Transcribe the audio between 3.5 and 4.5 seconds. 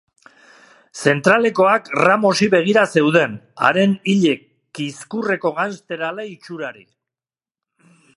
haren ile